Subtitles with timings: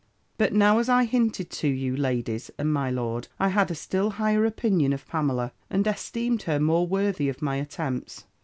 [0.39, 4.09] "But now, as I hinted to you, ladies, and my lord, I had a still
[4.09, 8.25] higher opinion of Pamela; and esteemed her more worthy of my attempts.